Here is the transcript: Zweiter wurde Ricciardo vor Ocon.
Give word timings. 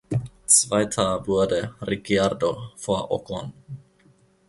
Zweiter 0.47 1.27
wurde 1.27 1.75
Ricciardo 1.81 2.71
vor 2.75 3.11
Ocon. 3.11 3.53